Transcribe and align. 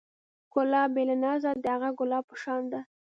ښکلا 0.47 0.83
بې 0.93 1.03
له 1.09 1.15
نازه 1.23 1.51
د 1.63 1.65
هغه 1.75 1.89
ګلاب 1.99 2.23
په 2.29 2.35
شان 2.43 2.63
ده. 2.71 2.81